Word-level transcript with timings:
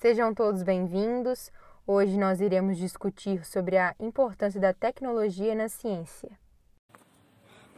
Sejam 0.00 0.32
todos 0.32 0.62
bem-vindos. 0.62 1.52
Hoje 1.86 2.18
nós 2.18 2.40
iremos 2.40 2.78
discutir 2.78 3.44
sobre 3.44 3.76
a 3.76 3.94
importância 4.00 4.58
da 4.58 4.72
tecnologia 4.72 5.54
na 5.54 5.68
ciência. 5.68 6.30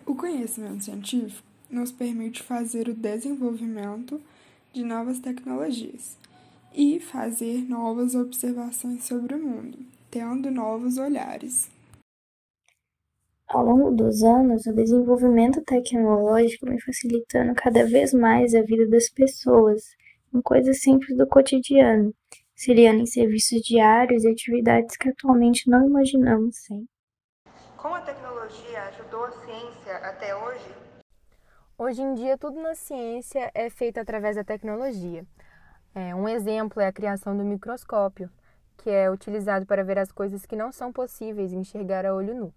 O 0.07 0.15
conhecimento 0.15 0.85
científico 0.85 1.45
nos 1.69 1.91
permite 1.91 2.41
fazer 2.41 2.87
o 2.89 2.95
desenvolvimento 2.95 4.21
de 4.73 4.85
novas 4.85 5.19
tecnologias 5.19 6.17
e 6.73 7.01
fazer 7.01 7.69
novas 7.69 8.15
observações 8.15 9.03
sobre 9.03 9.35
o 9.35 9.43
mundo, 9.43 9.79
tendo 10.09 10.49
novos 10.49 10.99
olhares. 10.99 11.69
Ao 13.49 13.65
longo 13.65 13.91
dos 13.91 14.23
anos, 14.23 14.65
o 14.67 14.73
desenvolvimento 14.73 15.61
tecnológico 15.63 16.67
vem 16.67 16.79
facilitando 16.79 17.53
cada 17.57 17.85
vez 17.85 18.15
mais 18.15 18.55
a 18.55 18.63
vida 18.63 18.87
das 18.89 19.09
pessoas, 19.09 19.97
em 20.35 20.41
coisas 20.43 20.81
simples 20.81 21.17
do 21.17 21.27
cotidiano, 21.27 22.15
seriando 22.55 23.03
em 23.03 23.07
serviços 23.07 23.61
diários 23.63 24.25
e 24.25 24.31
atividades 24.31 24.97
que 24.97 25.09
atualmente 25.09 25.69
não 25.69 25.87
imaginamos 25.87 26.57
sem. 26.65 26.87
Como 27.77 27.95
a 27.95 28.01
tecnologia 28.01 28.83
ajudou 28.85 29.25
a 29.25 29.33
ciência 29.33 29.97
até 29.97 30.37
hoje? 30.37 30.69
Hoje 31.77 32.03
em 32.03 32.15
dia, 32.15 32.39
tudo 32.39 32.61
na 32.61 32.75
ciência 32.75 33.51
é 33.55 33.69
feito 33.69 33.99
através 33.99 34.37
da 34.37 34.45
tecnologia. 34.45 35.27
É, 35.95 36.15
um 36.15 36.29
exemplo 36.29 36.81
é 36.81 36.87
a 36.87 36.93
criação 36.93 37.37
do 37.37 37.45
microscópio, 37.45 38.31
que 38.79 38.89
é 38.89 39.11
utilizado 39.11 39.67
para 39.67 39.85
ver 39.85 39.99
as 39.99 40.13
coisas 40.13 40.47
que 40.47 40.57
não 40.57 40.71
são 40.71 40.93
possíveis 40.93 41.53
enxergar 41.53 42.07
a 42.07 42.15
olho 42.15 42.35
nu 42.35 42.55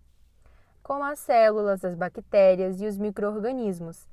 como 0.86 1.04
as 1.04 1.18
células, 1.18 1.84
as 1.84 1.96
bactérias 1.96 2.80
e 2.80 2.86
os 2.86 2.96
microorganismos, 2.96 4.08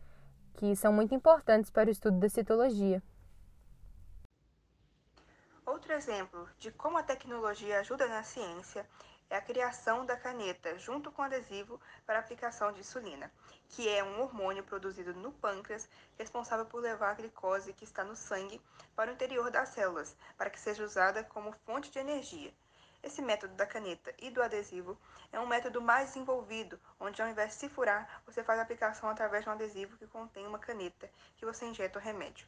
que 0.55 0.75
são 0.75 0.91
muito 0.91 1.15
importantes 1.15 1.71
para 1.71 1.91
o 1.91 1.93
estudo 1.93 2.19
da 2.19 2.31
citologia. 2.31 3.03
Outro 5.83 5.95
exemplo 5.95 6.49
de 6.61 6.71
como 6.71 6.97
a 6.97 7.03
tecnologia 7.03 7.81
ajuda 7.81 8.07
na 8.07 8.23
ciência 8.23 8.89
é 9.29 9.37
a 9.37 9.41
criação 9.43 10.07
da 10.07 10.17
caneta 10.17 10.79
junto 10.79 11.11
com 11.11 11.23
adesivo 11.23 11.81
para 12.07 12.21
aplicação 12.21 12.71
de 12.71 12.79
insulina, 12.79 13.29
que 13.69 13.89
é 13.89 14.05
um 14.05 14.21
hormônio 14.21 14.63
produzido 14.63 15.13
no 15.13 15.33
pâncreas 15.33 15.89
responsável 16.17 16.65
por 16.67 16.81
levar 16.81 17.11
a 17.11 17.15
glicose 17.15 17.73
que 17.73 17.83
está 17.83 18.05
no 18.05 18.15
sangue 18.15 18.63
para 18.95 19.11
o 19.11 19.15
interior 19.15 19.51
das 19.51 19.71
células, 19.71 20.17
para 20.39 20.51
que 20.51 20.61
seja 20.61 20.85
usada 20.85 21.25
como 21.25 21.53
fonte 21.67 21.91
de 21.91 21.99
energia. 21.99 22.55
Esse 23.03 23.21
método 23.21 23.55
da 23.55 23.67
caneta 23.67 24.15
e 24.21 24.31
do 24.31 24.41
adesivo 24.41 24.97
é 25.33 25.41
um 25.41 25.49
método 25.49 25.83
mais 25.83 26.11
desenvolvido, 26.11 26.79
onde 27.01 27.21
ao 27.21 27.29
invés 27.29 27.55
de 27.55 27.57
se 27.57 27.69
furar, 27.69 28.23
você 28.25 28.45
faz 28.45 28.61
a 28.61 28.63
aplicação 28.63 29.09
através 29.09 29.43
de 29.43 29.51
um 29.51 29.55
adesivo 29.55 29.97
que 29.97 30.07
contém 30.07 30.47
uma 30.47 30.61
caneta 30.61 31.11
que 31.37 31.45
você 31.45 31.67
injeta 31.67 31.99
o 31.99 32.03
remédio. 32.03 32.47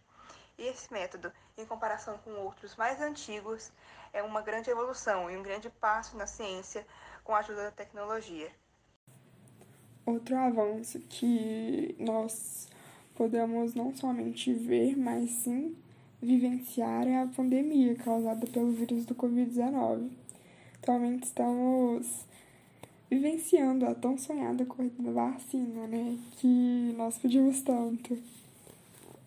E 0.58 0.66
esse 0.66 0.92
método, 0.92 1.32
em 1.56 1.66
comparação 1.66 2.18
com 2.18 2.30
outros 2.32 2.76
mais 2.76 3.00
antigos, 3.00 3.72
é 4.12 4.22
uma 4.22 4.40
grande 4.40 4.70
evolução 4.70 5.30
e 5.30 5.36
um 5.36 5.42
grande 5.42 5.68
passo 5.68 6.16
na 6.16 6.26
ciência 6.26 6.86
com 7.22 7.34
a 7.34 7.38
ajuda 7.38 7.64
da 7.64 7.70
tecnologia. 7.70 8.50
Outro 10.06 10.36
avanço 10.36 11.00
que 11.00 11.96
nós 11.98 12.68
podemos 13.14 13.74
não 13.74 13.94
somente 13.94 14.52
ver, 14.52 14.96
mas 14.96 15.30
sim 15.30 15.76
vivenciar 16.22 17.06
é 17.06 17.22
a 17.22 17.26
pandemia 17.26 17.96
causada 17.96 18.46
pelo 18.46 18.70
vírus 18.72 19.04
do 19.04 19.14
Covid-19 19.14 20.24
atualmente 20.84 21.24
estamos 21.24 22.26
vivenciando 23.10 23.86
a 23.86 23.94
tão 23.94 24.18
sonhada 24.18 24.66
corrida 24.66 25.02
da 25.02 25.12
vacina, 25.12 25.86
né? 25.86 26.18
Que 26.36 26.94
nós 26.94 27.16
pedimos 27.16 27.62
tanto. 27.62 28.18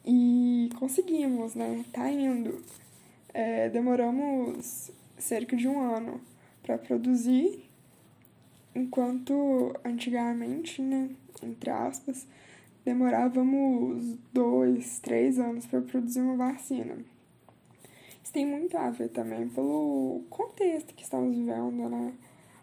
E 0.06 0.70
conseguimos, 0.80 1.56
né? 1.56 1.84
Tá 1.92 2.10
indo. 2.10 2.64
É, 3.34 3.70
demoramos 3.70 4.92
cerca 5.18 5.56
de 5.56 5.68
um 5.68 5.80
ano 5.80 6.22
para 6.64 6.78
produzir, 6.78 7.70
enquanto 8.76 9.74
antigamente, 9.84 10.82
né? 10.82 11.10
Entre 11.42 11.70
aspas, 11.70 12.28
demorávamos 12.84 14.18
dois, 14.34 15.00
três 15.00 15.40
anos 15.40 15.66
para 15.66 15.82
produzir 15.82 16.22
uma 16.22 16.36
vacina. 16.36 16.98
Isso 18.24 18.34
tem 18.34 18.46
muito 18.46 18.78
a 18.78 18.90
ver 18.90 19.10
também 19.10 19.48
pelo 19.48 20.22
contexto 20.30 20.94
que 20.94 21.04
estamos 21.04 21.36
vivendo, 21.36 21.90
né? 21.90 22.14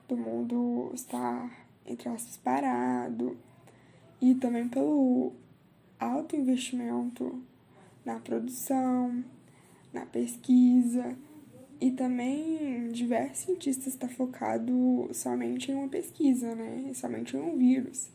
Do 0.09 0.17
mundo 0.17 0.91
estar, 0.95 1.51
entre 1.87 2.09
aspas, 2.09 2.37
parado. 2.37 3.37
E 4.21 4.35
também 4.35 4.69
pelo 4.69 5.33
alto 6.05 6.37
investimento 6.37 7.43
na 8.05 8.19
produção, 8.19 9.25
na 9.93 10.05
pesquisa. 10.07 11.17
E 11.81 11.91
também 11.91 12.89
diversos 12.93 13.45
cientistas 13.45 13.89
estão 13.89 14.09
tá 14.09 14.15
focados 14.15 15.17
somente 15.17 15.71
em 15.71 15.75
uma 15.75 15.89
pesquisa, 15.89 16.55
né? 16.55 16.93
Somente 16.95 17.37
em 17.37 17.41
um 17.41 17.57
vírus. 17.57 18.09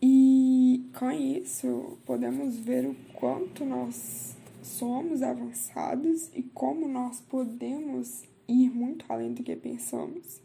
E 0.00 0.84
com 0.98 1.10
isso, 1.10 1.98
podemos 2.04 2.56
ver 2.58 2.86
o 2.86 2.94
quanto 3.14 3.64
nós 3.64 4.36
somos 4.62 5.22
avançados 5.22 6.30
e 6.34 6.42
como 6.42 6.86
nós 6.86 7.20
podemos 7.20 8.24
ir 8.46 8.70
muito 8.70 9.04
além 9.08 9.32
do 9.32 9.42
que 9.42 9.56
pensamos 9.56 10.40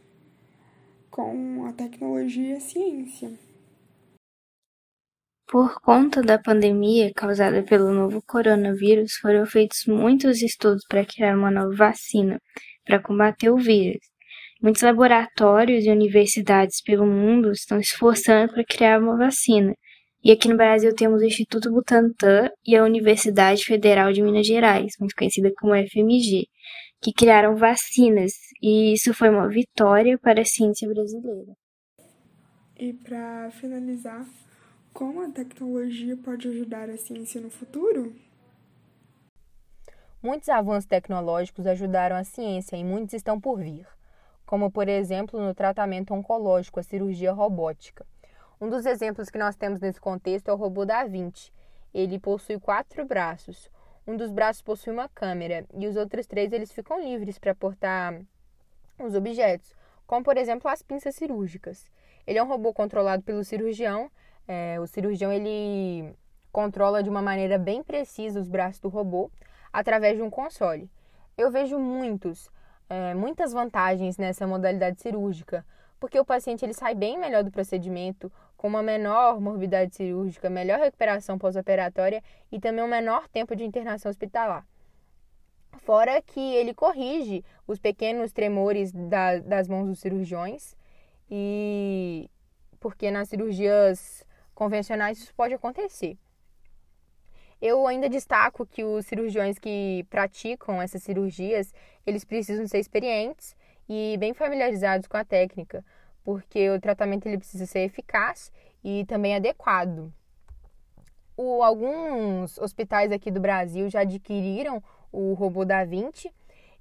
com 1.12 1.66
a 1.66 1.74
tecnologia 1.74 2.54
e 2.54 2.54
a 2.54 2.60
ciência. 2.60 3.49
Por 5.52 5.82
conta 5.82 6.22
da 6.22 6.38
pandemia 6.38 7.12
causada 7.12 7.64
pelo 7.64 7.92
novo 7.92 8.22
coronavírus, 8.22 9.14
foram 9.16 9.48
feitos 9.48 9.84
muitos 9.88 10.44
estudos 10.44 10.84
para 10.88 11.04
criar 11.04 11.36
uma 11.36 11.50
nova 11.50 11.76
vacina 11.76 12.40
para 12.86 13.02
combater 13.02 13.50
o 13.50 13.58
vírus. 13.58 14.00
Muitos 14.62 14.84
laboratórios 14.84 15.86
e 15.86 15.90
universidades 15.90 16.84
pelo 16.84 17.08
mundo 17.08 17.52
estão 17.52 17.80
esforçando 17.80 18.54
para 18.54 18.64
criar 18.64 19.02
uma 19.02 19.18
vacina, 19.18 19.74
e 20.24 20.32
aqui 20.32 20.48
no 20.48 20.56
Brasil 20.56 20.94
temos 20.94 21.20
o 21.20 21.26
Instituto 21.26 21.72
Butantan 21.72 22.52
e 22.64 22.76
a 22.76 22.84
Universidade 22.84 23.66
Federal 23.66 24.14
de 24.14 24.22
Minas 24.22 24.46
Gerais, 24.46 24.94
muito 25.00 25.16
conhecida 25.16 25.52
como 25.58 25.74
FMG, 25.74 26.46
que 27.02 27.12
criaram 27.12 27.56
vacinas, 27.56 28.34
e 28.62 28.94
isso 28.94 29.16
foi 29.16 29.30
uma 29.30 29.48
vitória 29.48 30.16
para 30.20 30.42
a 30.42 30.46
ciência 30.46 30.88
brasileira. 30.88 31.54
E 32.78 32.94
para 32.94 33.50
finalizar, 33.52 34.28
como 34.94 35.22
a 35.22 35.30
tecnologia 35.30 36.18
pode 36.18 36.48
ajudar 36.48 36.90
a 36.90 36.98
ciência 36.98 37.40
no 37.40 37.50
futuro? 37.50 38.16
Muitos 40.22 40.50
avanços 40.50 40.86
tecnológicos 40.86 41.66
ajudaram 41.66 42.16
a 42.16 42.24
ciência 42.24 42.76
e 42.76 42.84
muitos 42.84 43.14
estão 43.14 43.40
por 43.40 43.60
vir, 43.60 43.88
como 44.46 44.70
por 44.70 44.90
exemplo 44.90 45.40
no 45.40 45.54
tratamento 45.54 46.14
oncológico, 46.14 46.80
a 46.80 46.84
cirurgia 46.84 47.32
robótica. 47.32 48.06
Um 48.60 48.70
dos 48.70 48.86
exemplos 48.86 49.30
que 49.30 49.38
nós 49.38 49.56
temos 49.56 49.80
nesse 49.80 50.02
contexto 50.02 50.50
é 50.50 50.54
o 50.54 50.58
robô 50.58 50.86
da 50.86 51.06
Vinci. 51.06 51.52
Ele 51.94 52.20
possui 52.20 52.60
quatro 52.60 53.06
braços. 53.06 53.70
Um 54.06 54.18
dos 54.18 54.32
braços 54.32 54.62
possui 54.62 54.92
uma 54.92 55.08
câmera 55.08 55.66
e 55.74 55.88
os 55.88 55.96
outros 55.96 56.28
três 56.28 56.52
eles 56.52 56.72
ficam 56.72 57.02
livres 57.02 57.40
para 57.40 57.56
portar 57.56 58.20
os 59.00 59.16
objetos, 59.16 59.74
como 60.06 60.26
por 60.26 60.36
exemplo 60.36 60.70
as 60.70 60.82
pinças 60.82 61.16
cirúrgicas. 61.16 61.88
Ele 62.28 62.38
é 62.38 62.44
um 62.44 62.48
robô 62.48 62.74
controlado 62.74 63.24
pelo 63.24 63.44
cirurgião. 63.46 64.12
É, 64.52 64.80
o 64.80 64.88
cirurgião 64.88 65.32
ele 65.32 66.12
controla 66.52 67.04
de 67.04 67.10
uma 67.10 67.22
maneira 67.22 67.60
bem 67.60 67.84
precisa 67.84 68.40
os 68.40 68.50
braços 68.50 68.82
do 68.82 68.90
robô 68.90 69.30
através 69.72 70.18
de 70.18 70.24
um 70.24 70.30
console. 70.32 70.90
Eu 71.38 71.52
vejo 71.52 71.78
muitos, 71.78 72.50
é, 72.90 73.14
muitas 73.14 73.54
vantagens 73.54 74.18
nessa 74.18 74.48
modalidade 74.48 75.00
cirúrgica, 75.00 75.64
porque 76.00 76.20
o 76.20 76.26
paciente 76.26 76.66
ele 76.66 76.74
sai 76.74 76.96
bem 76.96 77.16
melhor 77.16 77.44
do 77.44 77.52
procedimento, 77.52 78.32
com 78.58 78.68
uma 78.68 78.82
menor 78.82 79.40
morbidade 79.40 79.96
cirúrgica, 79.96 80.50
melhor 80.50 80.80
recuperação 80.80 81.38
pós-operatória 81.38 82.24
e 82.52 82.60
também 82.60 82.84
um 82.84 82.88
menor 82.88 83.28
tempo 83.28 83.56
de 83.56 83.64
internação 83.64 84.10
hospitalar. 84.10 84.66
Fora 85.78 86.20
que 86.24 86.56
ele 86.56 86.74
corrige 86.74 87.46
os 87.68 87.78
pequenos 87.78 88.32
tremores 88.32 88.92
da, 88.92 89.38
das 89.38 89.68
mãos 89.68 89.86
dos 89.86 90.00
cirurgiões, 90.00 90.76
e 91.30 92.28
porque 92.80 93.12
nas 93.12 93.30
cirurgias 93.30 94.26
convencionais 94.60 95.18
isso 95.18 95.34
pode 95.34 95.54
acontecer. 95.54 96.18
Eu 97.62 97.88
ainda 97.88 98.10
destaco 98.10 98.66
que 98.66 98.84
os 98.84 99.06
cirurgiões 99.06 99.58
que 99.58 100.06
praticam 100.10 100.82
essas 100.82 101.02
cirurgias, 101.02 101.74
eles 102.06 102.26
precisam 102.26 102.68
ser 102.68 102.80
experientes 102.80 103.56
e 103.88 104.18
bem 104.20 104.34
familiarizados 104.34 105.08
com 105.08 105.16
a 105.16 105.24
técnica, 105.24 105.84
porque 106.26 106.70
o 106.70 106.80
tratamento 106.80 107.26
ele 107.26 107.38
precisa 107.38 107.66
ser 107.66 107.80
eficaz 107.80 108.52
e 108.84 109.06
também 109.06 109.34
adequado. 109.36 110.14
O, 111.38 111.64
alguns 111.64 112.58
hospitais 112.58 113.14
aqui 113.14 113.32
do 113.32 113.40
Brasil 113.40 113.90
já 113.90 114.02
adquiriram 114.02 114.84
o 115.10 115.34
robô 115.34 115.64
da 115.64 115.86
Vinci 115.86 116.34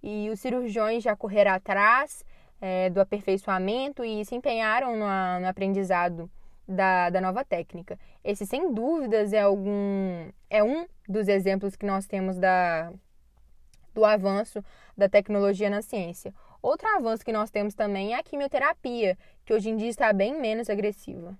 e 0.02 0.28
os 0.31 0.40
cirurgiões 0.40 1.02
já 1.04 1.14
correram 1.14 1.52
atrás 1.52 2.24
é, 2.60 2.90
do 2.90 3.00
aperfeiçoamento 3.00 4.04
e 4.04 4.24
se 4.24 4.34
empenharam 4.34 4.96
no, 4.96 5.40
no 5.40 5.48
aprendizado 5.48 6.28
da, 6.69 7.09
da 7.09 7.20
nova 7.20 7.44
técnica. 7.44 7.99
Esse, 8.23 8.44
sem 8.44 8.73
dúvidas, 8.75 9.32
é, 9.32 9.41
algum, 9.41 10.29
é 10.50 10.62
um 10.62 10.87
dos 11.09 11.26
exemplos 11.26 11.75
que 11.75 11.87
nós 11.87 12.06
temos 12.06 12.37
da, 12.37 12.93
do 13.94 14.05
avanço 14.05 14.62
da 14.97 15.09
tecnologia 15.09 15.70
na 15.70 15.81
ciência. 15.81 16.35
Outro 16.61 16.88
avanço 16.88 17.25
que 17.25 17.32
nós 17.32 17.50
temos 17.50 17.75
também 17.75 18.15
é 18.15 18.19
a 18.19 18.23
quimioterapia, 18.23 19.17
que 19.44 19.55
hoje 19.55 19.70
em 19.70 19.76
dia 19.76 19.88
está 19.88 20.12
bem 20.12 20.38
menos 20.38 20.69
agressiva. 20.69 21.38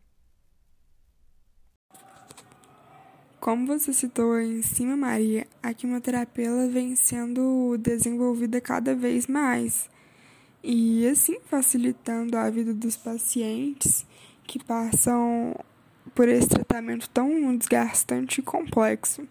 Como 3.41 3.67
você 3.67 3.93
citou 3.93 4.33
aí 4.33 4.59
em 4.59 4.63
cima, 4.63 4.97
Maria, 4.97 5.47
a 5.63 5.73
quimioterapia 5.73 6.47
ela 6.47 6.69
vem 6.69 6.97
sendo 6.97 7.77
desenvolvida 7.79 8.61
cada 8.61 8.95
vez 8.95 9.27
mais 9.27 9.89
e 10.63 11.07
assim 11.07 11.39
facilitando 11.41 12.37
a 12.37 12.51
vida 12.51 12.75
dos 12.75 12.97
pacientes 12.97 14.05
que 14.49 14.59
passam 14.65 15.55
por 16.15 16.27
esse 16.29 16.49
tratamento 16.49 17.09
tão 17.11 17.55
desgastante 17.55 18.41
e 18.41 18.43
complexo. 18.43 19.29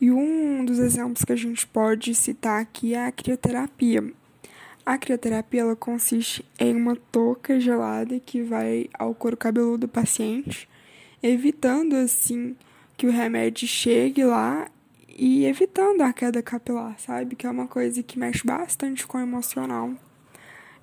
E 0.00 0.10
um 0.10 0.64
dos 0.64 0.78
exemplos 0.78 1.22
que 1.22 1.32
a 1.32 1.36
gente 1.36 1.66
pode 1.66 2.14
citar 2.14 2.62
aqui 2.62 2.94
é 2.94 3.06
a 3.06 3.12
crioterapia. 3.12 4.10
A 4.86 4.96
crioterapia 4.96 5.60
ela 5.60 5.76
consiste 5.76 6.42
em 6.58 6.74
uma 6.74 6.96
touca 6.96 7.60
gelada 7.60 8.18
que 8.18 8.42
vai 8.42 8.88
ao 8.94 9.14
couro 9.14 9.36
cabeludo 9.36 9.86
do 9.86 9.88
paciente, 9.88 10.66
evitando 11.22 11.94
assim 11.94 12.56
que 12.96 13.06
o 13.06 13.10
remédio 13.10 13.68
chegue 13.68 14.24
lá 14.24 14.70
e 15.08 15.44
evitando 15.44 16.00
a 16.00 16.12
queda 16.12 16.42
capilar, 16.42 16.98
sabe? 16.98 17.36
Que 17.36 17.46
é 17.46 17.50
uma 17.50 17.66
coisa 17.66 18.02
que 18.02 18.18
mexe 18.18 18.46
bastante 18.46 19.06
com 19.06 19.18
o 19.18 19.20
emocional 19.20 19.92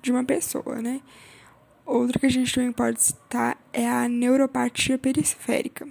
de 0.00 0.12
uma 0.12 0.22
pessoa, 0.22 0.80
né? 0.80 1.00
Outra 1.86 2.18
que 2.18 2.26
a 2.26 2.30
gente 2.30 2.52
também 2.52 2.72
pode 2.72 3.00
citar 3.00 3.56
é 3.72 3.88
a 3.88 4.08
neuropatia 4.08 4.98
periférica, 4.98 5.88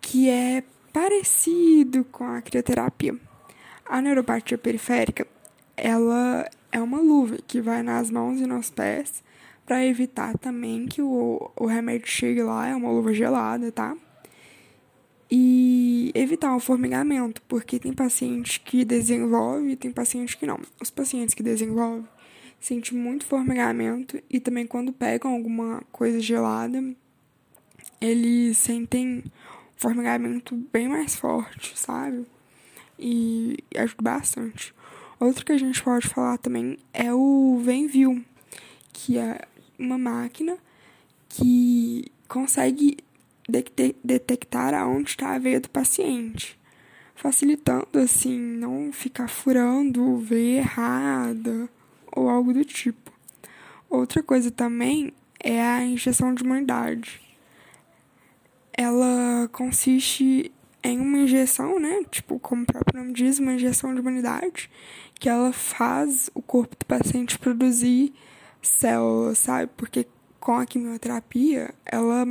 que 0.00 0.28
é 0.28 0.64
parecido 0.92 2.04
com 2.04 2.24
a 2.24 2.42
crioterapia. 2.42 3.16
A 3.86 4.02
neuropatia 4.02 4.58
periférica, 4.58 5.24
ela 5.76 6.50
é 6.72 6.80
uma 6.80 7.00
luva 7.00 7.36
que 7.46 7.60
vai 7.60 7.84
nas 7.84 8.10
mãos 8.10 8.40
e 8.40 8.46
nos 8.46 8.68
pés 8.68 9.22
para 9.64 9.86
evitar 9.86 10.36
também 10.38 10.86
que 10.86 11.00
o, 11.00 11.52
o 11.54 11.66
remédio 11.66 12.08
chegue 12.08 12.42
lá, 12.42 12.66
é 12.66 12.74
uma 12.74 12.90
luva 12.90 13.14
gelada, 13.14 13.70
tá? 13.70 13.96
E 15.30 16.10
evitar 16.16 16.54
o 16.56 16.60
formigamento, 16.60 17.40
porque 17.42 17.78
tem 17.78 17.92
paciente 17.92 18.60
que 18.60 18.84
desenvolve 18.84 19.70
e 19.70 19.76
tem 19.76 19.92
paciente 19.92 20.36
que 20.36 20.46
não. 20.46 20.58
Os 20.80 20.90
pacientes 20.90 21.32
que 21.32 21.44
desenvolvem 21.44 22.06
sentem 22.62 22.96
muito 22.96 23.26
formigamento 23.26 24.22
e 24.30 24.38
também 24.38 24.64
quando 24.64 24.92
pegam 24.92 25.32
alguma 25.32 25.82
coisa 25.90 26.20
gelada, 26.20 26.80
eles 28.00 28.56
sentem 28.56 29.24
formigamento 29.76 30.54
bem 30.72 30.88
mais 30.88 31.16
forte, 31.16 31.76
sabe? 31.76 32.24
E 32.96 33.58
ajuda 33.76 34.02
bastante. 34.02 34.72
Outro 35.18 35.44
que 35.44 35.50
a 35.50 35.58
gente 35.58 35.82
pode 35.82 36.06
falar 36.06 36.38
também 36.38 36.78
é 36.92 37.12
o 37.12 37.60
Venview, 37.60 38.24
que 38.92 39.18
é 39.18 39.40
uma 39.76 39.98
máquina 39.98 40.56
que 41.28 42.04
consegue 42.28 42.98
detectar 44.04 44.72
aonde 44.72 45.10
está 45.10 45.34
a 45.34 45.38
veia 45.38 45.58
do 45.58 45.68
paciente, 45.68 46.56
facilitando 47.16 47.98
assim 47.98 48.38
não 48.38 48.92
ficar 48.92 49.28
furando 49.28 50.18
veia 50.18 50.58
errada 50.58 51.68
algo 52.32 52.52
do 52.52 52.64
tipo. 52.64 53.12
Outra 53.88 54.22
coisa 54.22 54.50
também 54.50 55.12
é 55.38 55.60
a 55.60 55.84
injeção 55.84 56.34
de 56.34 56.42
imunidade. 56.44 57.20
Ela 58.72 59.48
consiste 59.52 60.50
em 60.82 60.98
uma 60.98 61.18
injeção, 61.18 61.78
né? 61.78 62.02
Tipo, 62.10 62.38
como 62.38 62.62
o 62.62 62.66
próprio 62.66 63.00
nome 63.00 63.12
diz, 63.12 63.38
uma 63.38 63.52
injeção 63.52 63.94
de 63.94 64.00
imunidade, 64.00 64.70
que 65.14 65.28
ela 65.28 65.52
faz 65.52 66.30
o 66.34 66.42
corpo 66.42 66.76
do 66.76 66.86
paciente 66.86 67.38
produzir 67.38 68.12
células, 68.60 69.38
sabe? 69.38 69.70
Porque 69.76 70.06
com 70.40 70.56
a 70.56 70.66
quimioterapia, 70.66 71.72
ela 71.84 72.26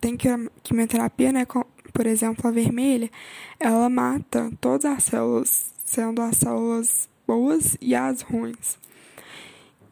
tem 0.00 0.16
que 0.16 0.28
a 0.28 0.38
quimioterapia, 0.62 1.32
né? 1.32 1.44
Com, 1.44 1.64
por 1.92 2.06
exemplo, 2.06 2.46
a 2.46 2.50
vermelha, 2.50 3.10
ela 3.58 3.88
mata 3.88 4.50
todas 4.60 4.84
as 4.84 5.04
células, 5.04 5.74
sendo 5.84 6.22
as 6.22 6.36
células 6.36 7.08
boas 7.26 7.76
e 7.80 7.94
as 7.94 8.22
ruins. 8.22 8.78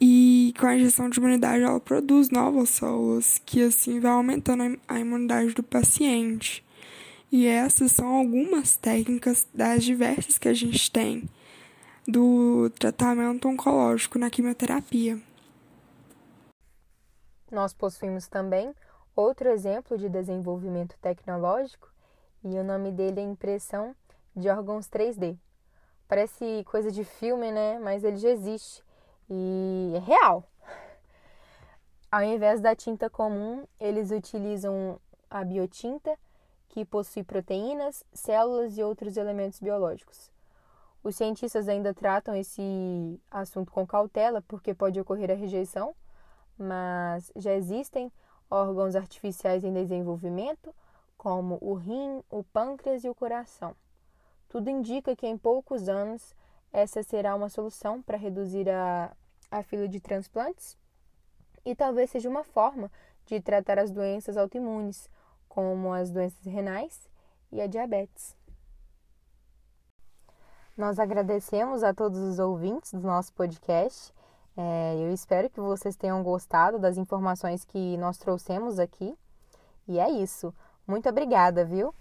E 0.07 0.53
com 0.61 0.67
a 0.67 0.77
injeção 0.77 1.09
de 1.09 1.19
imunidade, 1.19 1.63
ela 1.65 1.81
produz 1.81 2.29
novas 2.29 2.69
células, 2.69 3.41
que 3.47 3.63
assim 3.63 4.01
vai 4.01 4.13
aumentando 4.13 4.79
a 4.87 5.01
imunidade 5.01 5.55
do 5.55 5.63
paciente. 5.63 6.63
E 7.33 7.47
essas 7.47 7.93
são 7.93 8.07
algumas 8.09 8.77
técnicas 8.77 9.49
das 9.55 9.83
diversas 9.83 10.37
que 10.37 10.47
a 10.47 10.53
gente 10.53 10.91
tem 10.91 11.27
do 12.07 12.69
tratamento 12.79 13.49
oncológico 13.49 14.19
na 14.19 14.29
quimioterapia. 14.29 15.19
Nós 17.51 17.73
possuímos 17.73 18.29
também 18.29 18.75
outro 19.17 19.49
exemplo 19.49 19.97
de 19.97 20.11
desenvolvimento 20.11 20.99
tecnológico 21.01 21.91
e 22.45 22.49
o 22.49 22.63
nome 22.63 22.93
dele 22.93 23.21
é 23.21 23.25
impressão 23.25 23.97
de 24.37 24.51
órgãos 24.51 24.87
3D. 24.87 25.39
Parece 26.07 26.63
coisa 26.67 26.93
de 26.93 27.05
filme, 27.05 27.51
né? 27.51 27.79
Mas 27.79 28.05
ele 28.05 28.19
já 28.19 28.29
existe 28.29 28.84
e 29.29 29.93
é 29.95 29.99
real. 29.99 30.45
Ao 32.11 32.23
invés 32.23 32.61
da 32.61 32.77
tinta 32.77 33.11
comum, 33.11 33.65
eles 33.81 34.11
utilizam 34.11 35.01
a 35.29 35.43
biotinta, 35.45 36.17
que 36.69 36.85
possui 36.85 37.23
proteínas, 37.23 38.05
células 38.13 38.77
e 38.77 38.83
outros 38.83 39.17
elementos 39.17 39.61
biológicos. 39.61 40.31
Os 41.03 41.17
cientistas 41.17 41.69
ainda 41.69 41.93
tratam 41.93 42.35
esse 42.35 43.21
assunto 43.31 43.71
com 43.71 43.87
cautela, 43.87 44.43
porque 44.43 44.73
pode 44.73 44.99
ocorrer 44.99 45.31
a 45.31 45.35
rejeição, 45.35 45.95
mas 46.57 47.31
já 47.37 47.53
existem 47.53 48.11
órgãos 48.51 48.97
artificiais 48.97 49.65
em 49.65 49.73
desenvolvimento, 49.73 50.75
como 51.19 51.59
o 51.61 51.75
rim, 51.75 52.23
o 52.31 52.43
pâncreas 52.45 53.05
e 53.05 53.09
o 53.09 53.15
coração. 53.15 53.75
Tudo 54.49 54.71
indica 54.71 55.17
que 55.17 55.27
em 55.27 55.37
poucos 55.37 55.89
anos 55.89 56.35
essa 56.75 57.05
será 57.05 57.37
uma 57.37 57.49
solução 57.49 58.03
para 58.03 58.19
reduzir 58.19 58.69
a, 58.69 59.17
a 59.49 59.63
fila 59.63 59.87
de 59.87 60.01
transplantes 60.01 60.77
e 61.65 61.73
talvez 61.73 62.11
seja 62.11 62.29
uma 62.29 62.43
forma 62.43 62.91
de 63.27 63.41
tratar 63.41 63.79
as 63.79 63.93
doenças 63.93 64.37
autoimunes, 64.37 65.09
como 65.49 65.93
as 65.93 66.11
doenças 66.11 66.45
renais 66.45 67.09
e 67.53 67.61
a 67.61 67.69
diabetes. 67.69 68.37
Nós 70.77 70.99
agradecemos 70.99 71.85
a 71.85 71.95
todos 71.95 72.19
os 72.19 72.41
ouvintes 72.41 72.93
do 72.93 73.03
nosso 73.03 73.33
podcast. 73.35 74.13
É, 74.57 74.97
eu 74.97 75.15
espero 75.15 75.49
que 75.49 75.61
vocês 75.61 75.95
tenham 75.95 76.25
gostado 76.25 76.77
das 76.77 76.99
informações 76.99 77.65
que 77.65 77.97
nós 77.99 78.19
trouxemos 78.19 78.81
aqui. 78.81 79.17
E 79.87 80.01
é 80.01 80.11
isso. 80.11 80.53
Muito 80.89 81.09
obrigada, 81.09 81.65
viu? 81.65 81.95